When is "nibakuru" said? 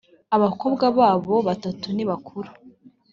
1.95-2.49